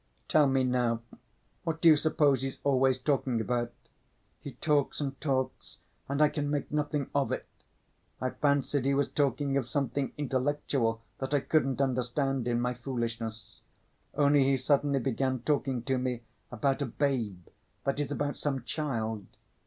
Tell 0.27 0.47
me, 0.47 0.63
now, 0.63 1.03
what 1.63 1.79
do 1.79 1.87
you 1.89 1.95
suppose 1.95 2.41
he's 2.41 2.57
always 2.63 2.97
talking 2.97 3.39
about? 3.39 3.71
He 4.39 4.53
talks 4.53 4.99
and 4.99 5.21
talks 5.21 5.77
and 6.09 6.23
I 6.23 6.27
can 6.29 6.49
make 6.49 6.71
nothing 6.71 7.11
of 7.13 7.31
it. 7.31 7.45
I 8.19 8.31
fancied 8.31 8.83
he 8.85 8.95
was 8.95 9.11
talking 9.11 9.57
of 9.57 9.67
something 9.69 10.11
intellectual 10.17 11.03
that 11.19 11.35
I 11.35 11.39
couldn't 11.39 11.79
understand 11.81 12.47
in 12.47 12.59
my 12.59 12.73
foolishness. 12.73 13.61
Only 14.15 14.43
he 14.45 14.57
suddenly 14.57 14.97
began 14.97 15.41
talking 15.41 15.83
to 15.83 15.99
me 15.99 16.21
about 16.51 16.81
a 16.81 16.87
babe—that 16.87 17.99
is, 17.99 18.09
about 18.11 18.39
some 18.39 18.63
child. 18.63 19.27